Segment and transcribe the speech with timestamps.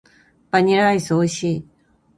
[0.49, 1.67] バニラアイス美味しい。